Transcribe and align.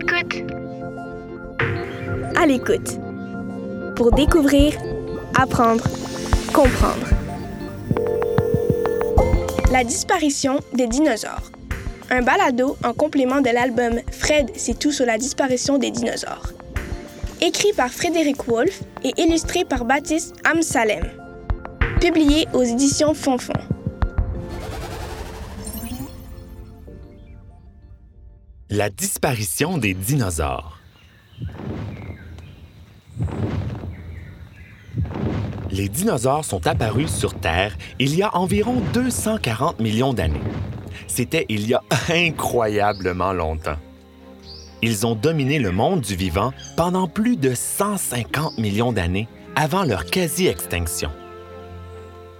l'écoute. 0.00 0.52
À 2.36 2.46
l'écoute. 2.46 2.98
Pour 3.96 4.12
découvrir, 4.12 4.74
apprendre, 5.38 5.84
comprendre. 6.52 7.06
La 9.70 9.84
disparition 9.84 10.60
des 10.72 10.86
dinosaures. 10.86 11.50
Un 12.10 12.22
balado 12.22 12.76
en 12.84 12.92
complément 12.92 13.40
de 13.40 13.50
l'album 13.50 14.00
Fred, 14.10 14.50
c'est 14.56 14.78
tout 14.78 14.90
sur 14.90 15.06
la 15.06 15.18
disparition 15.18 15.78
des 15.78 15.90
dinosaures. 15.90 16.52
Écrit 17.40 17.72
par 17.76 17.90
Frédéric 17.90 18.46
Wolff 18.46 18.82
et 19.04 19.12
illustré 19.18 19.64
par 19.64 19.84
Baptiste 19.84 20.34
Amsalem. 20.44 21.04
Publié 22.00 22.46
aux 22.52 22.62
éditions 22.62 23.14
Fonfon. 23.14 23.52
La 28.72 28.88
disparition 28.88 29.78
des 29.78 29.94
dinosaures. 29.94 30.78
Les 35.72 35.88
dinosaures 35.88 36.44
sont 36.44 36.68
apparus 36.68 37.12
sur 37.12 37.34
Terre 37.34 37.76
il 37.98 38.14
y 38.14 38.22
a 38.22 38.36
environ 38.36 38.80
240 38.92 39.80
millions 39.80 40.14
d'années. 40.14 40.40
C'était 41.08 41.46
il 41.48 41.66
y 41.66 41.74
a 41.74 41.82
incroyablement 42.10 43.32
longtemps. 43.32 43.78
Ils 44.82 45.04
ont 45.04 45.16
dominé 45.16 45.58
le 45.58 45.72
monde 45.72 46.02
du 46.02 46.14
vivant 46.14 46.52
pendant 46.76 47.08
plus 47.08 47.36
de 47.36 47.54
150 47.56 48.56
millions 48.58 48.92
d'années 48.92 49.26
avant 49.56 49.82
leur 49.82 50.04
quasi-extinction. 50.04 51.10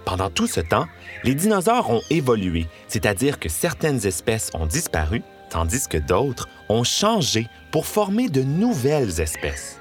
Pendant 0.05 0.29
tout 0.29 0.47
ce 0.47 0.61
temps, 0.61 0.87
les 1.25 1.35
dinosaures 1.35 1.89
ont 1.89 2.01
évolué, 2.09 2.67
c'est-à-dire 2.87 3.37
que 3.37 3.49
certaines 3.49 4.07
espèces 4.07 4.49
ont 4.53 4.65
disparu 4.65 5.23
tandis 5.51 5.87
que 5.87 5.97
d'autres 5.97 6.49
ont 6.69 6.83
changé 6.83 7.47
pour 7.69 7.85
former 7.85 8.29
de 8.29 8.41
nouvelles 8.41 9.19
espèces. 9.19 9.77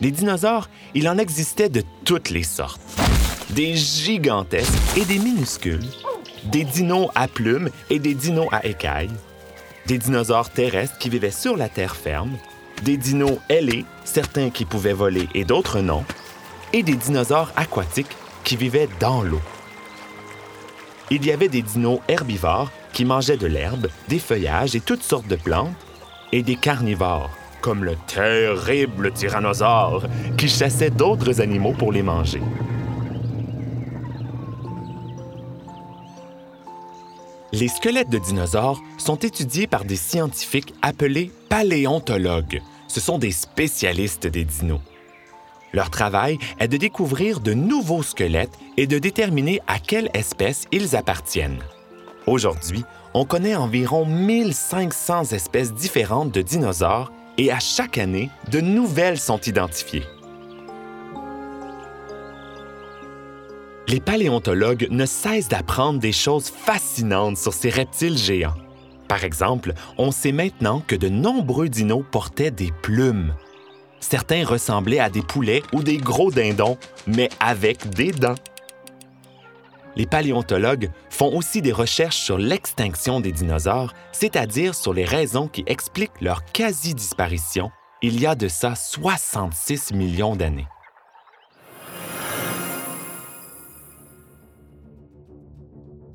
Les 0.00 0.10
dinosaures, 0.10 0.68
il 0.94 1.08
en 1.08 1.18
existait 1.18 1.68
de 1.68 1.82
toutes 2.04 2.30
les 2.30 2.42
sortes. 2.42 2.80
Des 3.50 3.76
gigantesques 3.76 4.72
et 4.96 5.04
des 5.04 5.18
minuscules, 5.18 5.88
des 6.44 6.64
dinos 6.64 7.10
à 7.14 7.28
plumes 7.28 7.70
et 7.88 7.98
des 7.98 8.14
dinos 8.14 8.48
à 8.52 8.64
écailles, 8.66 9.10
des 9.86 9.98
dinosaures 9.98 10.50
terrestres 10.50 10.98
qui 10.98 11.08
vivaient 11.08 11.30
sur 11.30 11.56
la 11.56 11.68
terre 11.68 11.96
ferme, 11.96 12.36
des 12.82 12.96
dinos 12.96 13.38
ailés, 13.48 13.84
certains 14.04 14.50
qui 14.50 14.64
pouvaient 14.64 14.92
voler 14.92 15.28
et 15.34 15.44
d'autres 15.44 15.80
non, 15.80 16.04
et 16.72 16.82
des 16.82 16.94
dinosaures 16.94 17.52
aquatiques 17.56 18.16
qui 18.44 18.56
vivaient 18.56 18.88
dans 19.00 19.22
l'eau. 19.22 19.42
Il 21.10 21.26
y 21.26 21.32
avait 21.32 21.48
des 21.48 21.62
dinos 21.62 22.00
herbivores 22.08 22.70
qui 22.92 23.04
mangeaient 23.04 23.36
de 23.36 23.46
l'herbe, 23.46 23.88
des 24.08 24.18
feuillages 24.18 24.74
et 24.74 24.80
toutes 24.80 25.02
sortes 25.02 25.28
de 25.28 25.36
plantes, 25.36 25.74
et 26.32 26.42
des 26.42 26.56
carnivores, 26.56 27.30
comme 27.60 27.84
le 27.84 27.96
terrible 28.06 29.12
tyrannosaure, 29.12 30.04
qui 30.36 30.48
chassait 30.48 30.90
d'autres 30.90 31.40
animaux 31.40 31.74
pour 31.76 31.92
les 31.92 32.02
manger. 32.02 32.42
Les 37.52 37.68
squelettes 37.68 38.10
de 38.10 38.18
dinosaures 38.18 38.80
sont 38.96 39.16
étudiés 39.16 39.66
par 39.66 39.84
des 39.84 39.96
scientifiques 39.96 40.72
appelés 40.82 41.32
paléontologues. 41.48 42.62
Ce 42.86 43.00
sont 43.00 43.18
des 43.18 43.32
spécialistes 43.32 44.28
des 44.28 44.44
dinos. 44.44 44.80
Leur 45.72 45.90
travail 45.90 46.38
est 46.58 46.68
de 46.68 46.76
découvrir 46.76 47.40
de 47.40 47.52
nouveaux 47.52 48.02
squelettes 48.02 48.56
et 48.76 48.86
de 48.86 48.98
déterminer 48.98 49.60
à 49.66 49.78
quelle 49.78 50.10
espèce 50.14 50.66
ils 50.72 50.96
appartiennent. 50.96 51.60
Aujourd'hui, 52.30 52.84
on 53.12 53.24
connaît 53.24 53.56
environ 53.56 54.06
1500 54.06 55.32
espèces 55.32 55.74
différentes 55.74 56.30
de 56.30 56.42
dinosaures 56.42 57.10
et 57.38 57.50
à 57.50 57.58
chaque 57.58 57.98
année, 57.98 58.30
de 58.52 58.60
nouvelles 58.60 59.18
sont 59.18 59.40
identifiées. 59.40 60.04
Les 63.88 63.98
paléontologues 63.98 64.86
ne 64.92 65.06
cessent 65.06 65.48
d'apprendre 65.48 65.98
des 65.98 66.12
choses 66.12 66.50
fascinantes 66.50 67.36
sur 67.36 67.52
ces 67.52 67.68
reptiles 67.68 68.16
géants. 68.16 68.54
Par 69.08 69.24
exemple, 69.24 69.72
on 69.98 70.12
sait 70.12 70.30
maintenant 70.30 70.84
que 70.86 70.94
de 70.94 71.08
nombreux 71.08 71.68
dinos 71.68 72.04
portaient 72.12 72.52
des 72.52 72.70
plumes. 72.80 73.34
Certains 73.98 74.46
ressemblaient 74.46 75.00
à 75.00 75.10
des 75.10 75.22
poulets 75.22 75.64
ou 75.72 75.82
des 75.82 75.96
gros 75.96 76.30
dindons, 76.30 76.78
mais 77.08 77.28
avec 77.40 77.90
des 77.90 78.12
dents 78.12 78.36
les 79.96 80.06
paléontologues 80.06 80.90
font 81.10 81.36
aussi 81.36 81.62
des 81.62 81.72
recherches 81.72 82.18
sur 82.18 82.38
l'extinction 82.38 83.20
des 83.20 83.32
dinosaures, 83.32 83.92
c'est-à-dire 84.12 84.74
sur 84.74 84.94
les 84.94 85.04
raisons 85.04 85.48
qui 85.48 85.64
expliquent 85.66 86.20
leur 86.20 86.44
quasi-disparition 86.44 87.70
il 88.02 88.18
y 88.18 88.26
a 88.26 88.34
de 88.34 88.48
ça 88.48 88.74
66 88.74 89.92
millions 89.92 90.34
d'années. 90.34 90.66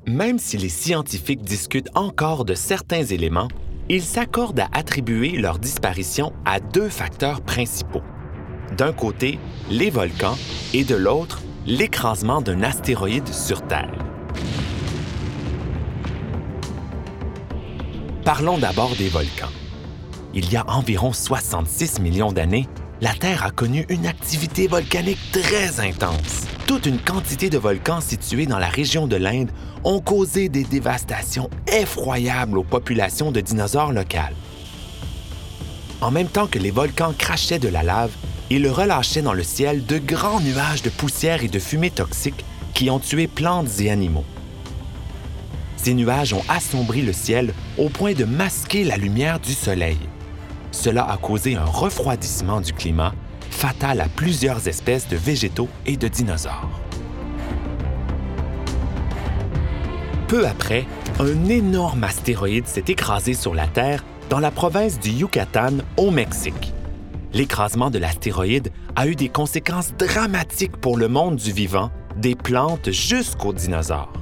Même 0.06 0.38
si 0.38 0.56
les 0.56 0.68
scientifiques 0.68 1.42
discutent 1.42 1.90
encore 1.94 2.44
de 2.44 2.54
certains 2.54 3.04
éléments, 3.04 3.48
ils 3.88 4.02
s'accordent 4.02 4.60
à 4.60 4.68
attribuer 4.72 5.32
leur 5.32 5.58
disparition 5.58 6.32
à 6.44 6.60
deux 6.60 6.88
facteurs 6.88 7.40
principaux. 7.40 8.02
D'un 8.76 8.92
côté, 8.92 9.38
les 9.70 9.90
volcans 9.90 10.36
et 10.74 10.84
de 10.84 10.96
l'autre, 10.96 11.42
l'écrasement 11.66 12.40
d'un 12.40 12.62
astéroïde 12.62 13.26
sur 13.28 13.60
Terre. 13.66 13.92
Parlons 18.24 18.58
d'abord 18.58 18.94
des 18.96 19.08
volcans. 19.08 19.50
Il 20.32 20.52
y 20.52 20.56
a 20.56 20.64
environ 20.68 21.12
66 21.12 22.00
millions 22.00 22.30
d'années, 22.30 22.68
la 23.00 23.14
Terre 23.14 23.44
a 23.44 23.50
connu 23.50 23.84
une 23.88 24.06
activité 24.06 24.68
volcanique 24.68 25.18
très 25.32 25.80
intense. 25.80 26.46
Toute 26.66 26.86
une 26.86 26.98
quantité 26.98 27.50
de 27.50 27.58
volcans 27.58 28.00
situés 28.00 28.46
dans 28.46 28.58
la 28.58 28.68
région 28.68 29.08
de 29.08 29.16
l'Inde 29.16 29.50
ont 29.82 30.00
causé 30.00 30.48
des 30.48 30.64
dévastations 30.64 31.50
effroyables 31.66 32.58
aux 32.58 32.64
populations 32.64 33.32
de 33.32 33.40
dinosaures 33.40 33.92
locales. 33.92 34.34
En 36.00 36.10
même 36.10 36.28
temps 36.28 36.46
que 36.46 36.58
les 36.58 36.70
volcans 36.70 37.12
crachaient 37.16 37.58
de 37.58 37.68
la 37.68 37.82
lave, 37.82 38.10
il 38.50 38.68
relâchait 38.68 39.22
dans 39.22 39.32
le 39.32 39.42
ciel 39.42 39.84
de 39.86 39.98
grands 39.98 40.40
nuages 40.40 40.82
de 40.82 40.90
poussière 40.90 41.42
et 41.42 41.48
de 41.48 41.58
fumée 41.58 41.90
toxique 41.90 42.44
qui 42.74 42.90
ont 42.90 43.00
tué 43.00 43.26
plantes 43.26 43.80
et 43.80 43.90
animaux. 43.90 44.24
Ces 45.76 45.94
nuages 45.94 46.32
ont 46.32 46.42
assombri 46.48 47.02
le 47.02 47.12
ciel 47.12 47.52
au 47.78 47.88
point 47.88 48.12
de 48.12 48.24
masquer 48.24 48.84
la 48.84 48.96
lumière 48.96 49.40
du 49.40 49.52
soleil. 49.52 49.98
Cela 50.70 51.04
a 51.04 51.16
causé 51.16 51.56
un 51.56 51.64
refroidissement 51.64 52.60
du 52.60 52.72
climat 52.72 53.14
fatal 53.50 54.00
à 54.00 54.08
plusieurs 54.08 54.68
espèces 54.68 55.08
de 55.08 55.16
végétaux 55.16 55.68
et 55.86 55.96
de 55.96 56.08
dinosaures. 56.08 56.80
Peu 60.28 60.46
après, 60.46 60.86
un 61.20 61.48
énorme 61.48 62.04
astéroïde 62.04 62.66
s'est 62.66 62.84
écrasé 62.88 63.32
sur 63.32 63.54
la 63.54 63.66
Terre 63.68 64.04
dans 64.28 64.40
la 64.40 64.50
province 64.50 64.98
du 64.98 65.10
Yucatan 65.10 65.78
au 65.96 66.10
Mexique 66.10 66.74
l'écrasement 67.36 67.90
de 67.90 67.98
l'astéroïde 67.98 68.72
a 68.96 69.06
eu 69.06 69.14
des 69.14 69.28
conséquences 69.28 69.92
dramatiques 69.98 70.78
pour 70.78 70.96
le 70.96 71.06
monde 71.06 71.36
du 71.36 71.52
vivant, 71.52 71.90
des 72.16 72.34
plantes 72.34 72.90
jusqu'aux 72.90 73.52
dinosaures. 73.52 74.12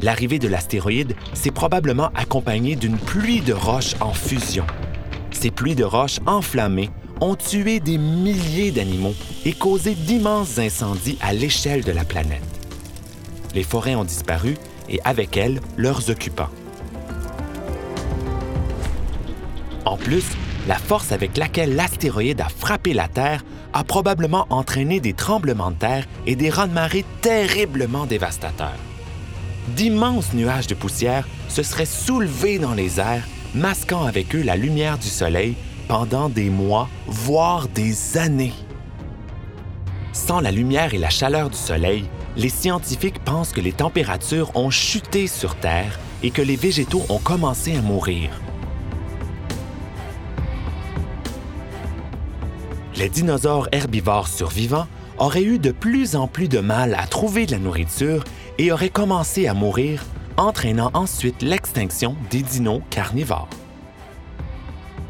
L'arrivée 0.00 0.40
de 0.40 0.48
l'astéroïde 0.48 1.14
s'est 1.34 1.52
probablement 1.52 2.10
accompagnée 2.16 2.74
d'une 2.74 2.98
pluie 2.98 3.42
de 3.42 3.52
roches 3.52 3.94
en 4.00 4.12
fusion. 4.12 4.66
Ces 5.30 5.52
pluies 5.52 5.76
de 5.76 5.84
roches 5.84 6.18
enflammées 6.26 6.90
ont 7.20 7.36
tué 7.36 7.78
des 7.78 7.96
milliers 7.96 8.72
d'animaux 8.72 9.14
et 9.44 9.52
causé 9.52 9.94
d'immenses 9.94 10.58
incendies 10.58 11.18
à 11.20 11.32
l'échelle 11.32 11.84
de 11.84 11.92
la 11.92 12.04
planète. 12.04 12.42
Les 13.54 13.62
forêts 13.62 13.94
ont 13.94 14.04
disparu 14.04 14.56
et 14.88 15.00
avec 15.04 15.36
elles 15.36 15.60
leurs 15.76 16.10
occupants. 16.10 16.50
En 19.84 19.96
plus, 19.96 20.24
la 20.66 20.76
force 20.76 21.12
avec 21.12 21.36
laquelle 21.36 21.74
l'astéroïde 21.74 22.40
a 22.40 22.48
frappé 22.48 22.94
la 22.94 23.08
Terre 23.08 23.44
a 23.72 23.84
probablement 23.84 24.46
entraîné 24.50 25.00
des 25.00 25.12
tremblements 25.12 25.70
de 25.70 25.76
terre 25.76 26.06
et 26.26 26.36
des 26.36 26.50
raz-de-marée 26.50 27.04
terriblement 27.20 28.06
dévastateurs. 28.06 28.78
D'immenses 29.68 30.34
nuages 30.34 30.66
de 30.66 30.74
poussière 30.74 31.26
se 31.48 31.62
seraient 31.62 31.86
soulevés 31.86 32.58
dans 32.58 32.74
les 32.74 33.00
airs, 33.00 33.26
masquant 33.54 34.04
avec 34.04 34.34
eux 34.34 34.42
la 34.42 34.56
lumière 34.56 34.98
du 34.98 35.08
Soleil 35.08 35.54
pendant 35.88 36.28
des 36.28 36.50
mois, 36.50 36.88
voire 37.06 37.68
des 37.68 38.18
années. 38.18 38.54
Sans 40.12 40.40
la 40.40 40.50
lumière 40.50 40.94
et 40.94 40.98
la 40.98 41.10
chaleur 41.10 41.48
du 41.50 41.56
Soleil, 41.56 42.04
les 42.36 42.48
scientifiques 42.48 43.22
pensent 43.24 43.52
que 43.52 43.60
les 43.60 43.72
températures 43.72 44.54
ont 44.56 44.70
chuté 44.70 45.26
sur 45.26 45.54
Terre 45.56 45.98
et 46.22 46.30
que 46.30 46.42
les 46.42 46.56
végétaux 46.56 47.04
ont 47.08 47.18
commencé 47.18 47.76
à 47.76 47.82
mourir. 47.82 48.30
Les 52.96 53.08
dinosaures 53.08 53.68
herbivores 53.72 54.28
survivants 54.28 54.86
auraient 55.18 55.42
eu 55.42 55.58
de 55.58 55.72
plus 55.72 56.16
en 56.16 56.26
plus 56.26 56.48
de 56.48 56.58
mal 56.58 56.94
à 56.98 57.06
trouver 57.06 57.46
de 57.46 57.52
la 57.52 57.58
nourriture 57.58 58.24
et 58.58 58.72
auraient 58.72 58.90
commencé 58.90 59.46
à 59.46 59.54
mourir, 59.54 60.04
entraînant 60.36 60.90
ensuite 60.94 61.42
l'extinction 61.42 62.16
des 62.30 62.42
dinos 62.42 62.82
carnivores. 62.90 63.48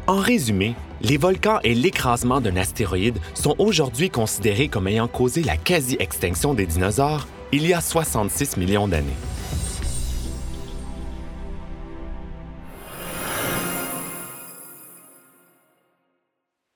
En 0.07 0.17
résumé, 0.17 0.75
les 1.01 1.17
volcans 1.17 1.59
et 1.63 1.73
l'écrasement 1.73 2.41
d'un 2.41 2.57
astéroïde 2.57 3.19
sont 3.33 3.55
aujourd'hui 3.57 4.09
considérés 4.09 4.67
comme 4.67 4.87
ayant 4.87 5.07
causé 5.07 5.43
la 5.43 5.57
quasi-extinction 5.57 6.53
des 6.53 6.65
dinosaures 6.65 7.27
il 7.51 7.67
y 7.67 7.73
a 7.73 7.81
66 7.81 8.57
millions 8.57 8.87
d'années. 8.87 9.13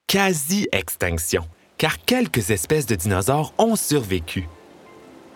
Quasi-extinction, 0.09 1.43
car 1.77 1.99
quelques 1.99 2.51
espèces 2.51 2.85
de 2.85 2.95
dinosaures 2.95 3.51
ont 3.57 3.75
survécu. 3.75 4.47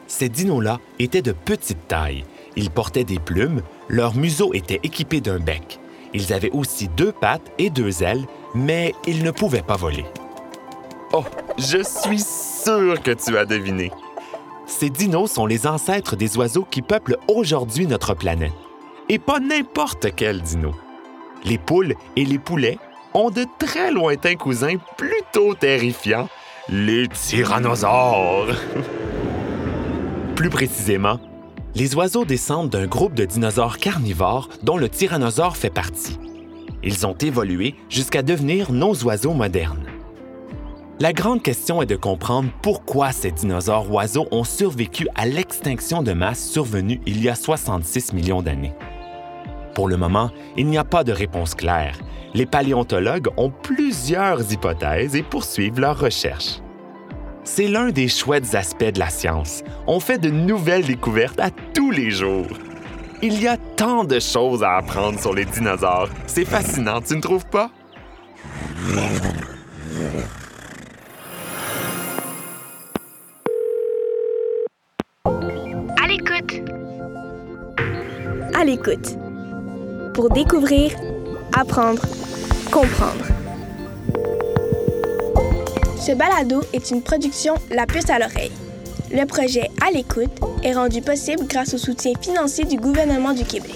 Ces 0.08 0.30
dinos-là 0.30 0.80
étaient 0.98 1.22
de 1.22 1.34
petite 1.34 1.90
taille. 1.90 2.24
Ils 2.56 2.70
portaient 2.70 3.04
des 3.04 3.20
plumes, 3.20 3.64
leur 3.90 4.16
museau 4.16 4.54
était 4.54 4.80
équipé 4.82 5.20
d'un 5.20 5.40
bec. 5.40 5.78
Ils 6.14 6.32
avaient 6.32 6.52
aussi 6.52 6.88
deux 6.88 7.12
pattes 7.12 7.52
et 7.58 7.70
deux 7.70 8.02
ailes, 8.02 8.26
mais 8.56 8.96
ils 9.06 9.26
ne 9.26 9.32
pouvaient 9.32 9.62
pas 9.62 9.76
voler. 9.76 10.06
Oh, 11.12 11.26
je 11.58 11.84
suis 11.84 12.24
sûr 12.24 13.04
que 13.04 13.12
tu 13.12 13.38
as 13.38 13.44
deviné. 13.44 13.92
Ces 14.68 14.90
dinos 14.90 15.34
sont 15.34 15.48
les 15.48 15.68
ancêtres 15.68 16.16
des 16.16 16.38
oiseaux 16.38 16.66
qui 16.72 16.82
peuplent 16.82 17.18
aujourd'hui 17.28 17.88
notre 17.88 18.14
planète. 18.14 18.54
Et 19.10 19.20
pas 19.20 19.42
n'importe 19.42 20.16
quel 20.16 20.42
dino. 20.42 20.74
Les 21.44 21.58
poules 21.58 21.96
et 22.16 22.24
les 22.24 22.40
poulets 22.40 22.78
ont 23.14 23.30
de 23.30 23.46
très 23.60 23.92
lointains 23.92 24.36
cousins 24.36 24.76
plutôt 24.98 25.56
terrifiants, 25.56 26.30
les 26.70 27.08
tyrannosaures. 27.08 28.56
Plus 30.36 30.50
précisément, 30.50 31.20
les 31.76 31.96
oiseaux 31.96 32.26
descendent 32.26 32.70
d'un 32.70 32.88
groupe 32.88 33.14
de 33.14 33.26
dinosaures 33.26 33.78
carnivores 33.78 34.50
dont 34.64 34.78
le 34.78 34.90
tyrannosaure 34.90 35.56
fait 35.56 35.70
partie. 35.70 36.20
Ils 36.84 37.06
ont 37.06 37.16
évolué 37.16 37.76
jusqu'à 37.90 38.24
devenir 38.24 38.72
nos 38.72 38.96
oiseaux 39.04 39.34
modernes. 39.34 39.86
La 41.00 41.14
grande 41.14 41.42
question 41.42 41.82
est 41.82 41.88
de 41.88 41.96
comprendre 41.96 42.52
pourquoi 42.62 43.12
ces 43.12 43.32
dinosaures 43.32 43.92
oiseaux 43.92 44.28
ont 44.32 44.44
survécu 44.44 45.08
à 45.16 45.26
l'extinction 45.26 46.04
de 46.04 46.14
masse 46.14 46.48
survenue 46.48 47.02
il 47.08 47.24
y 47.24 47.30
a 47.30 47.36
66 47.36 48.14
millions 48.14 48.42
d'années. 48.44 48.74
Pour 49.74 49.88
le 49.88 49.98
moment, 49.98 50.32
il 50.58 50.68
n'y 50.68 50.78
a 50.78 50.84
pas 50.84 51.04
de 51.04 51.12
réponse 51.12 51.56
claire. 51.56 51.98
Les 52.34 52.46
paléontologues 52.46 53.30
ont 53.38 53.50
plusieurs 53.50 54.52
hypothèses 54.52 55.16
et 55.16 55.24
poursuivent 55.24 55.80
leurs 55.80 56.00
recherches. 56.00 56.62
C'est 57.44 57.68
l'un 57.68 57.90
des 57.90 58.08
chouettes 58.08 58.54
aspects 58.56 58.94
de 58.94 59.00
la 59.00 59.10
science. 59.10 59.64
On 59.88 60.00
fait 60.00 60.20
de 60.20 60.30
nouvelles 60.30 60.86
découvertes 60.86 61.40
à 61.40 61.50
tous 61.74 61.92
les 61.92 62.12
jours. 62.12 62.48
Il 63.24 63.42
y 63.42 63.48
a 63.48 63.58
tant 63.76 64.04
de 64.04 64.20
choses 64.20 64.64
à 64.64 64.78
apprendre 64.78 65.20
sur 65.20 65.34
les 65.34 65.46
dinosaures. 65.46 66.10
C'est 66.28 66.46
fascinant, 66.46 67.02
tu 67.02 67.16
ne 67.16 67.22
trouves 67.22 67.46
pas? 67.46 67.70
À 76.02 76.08
l'écoute. 76.08 76.62
À 78.54 78.64
l'écoute. 78.64 79.21
Pour 80.14 80.30
découvrir, 80.30 80.92
apprendre, 81.58 82.02
comprendre. 82.72 83.26
Ce 85.98 86.12
balado 86.12 86.62
est 86.74 86.92
une 86.92 87.02
production 87.02 87.56
La 87.70 87.86
Puce 87.86 88.10
à 88.10 88.20
l'oreille. 88.20 88.52
Le 89.12 89.26
projet 89.26 89.70
À 89.86 89.92
l'écoute 89.92 90.32
est 90.64 90.74
rendu 90.74 91.02
possible 91.02 91.46
grâce 91.48 91.74
au 91.74 91.78
soutien 91.78 92.14
financier 92.22 92.66
du 92.66 92.78
gouvernement 92.78 93.34
du 93.34 93.46
Québec. 93.46 93.76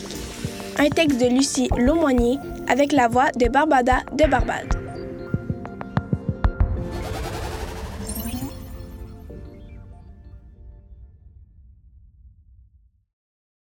Un 0.78 0.90
texte 0.90 1.20
de 1.22 1.28
Lucie 1.28 1.70
Laumonier 1.78 2.38
avec 2.68 2.92
la 2.92 3.08
voix 3.08 3.32
de 3.38 3.48
Barbada 3.48 4.00
de 4.14 4.30
Barbade. 4.30 4.85